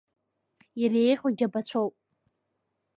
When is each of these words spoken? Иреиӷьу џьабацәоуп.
Иреиӷьу 0.81 1.31
џьабацәоуп. 1.37 1.95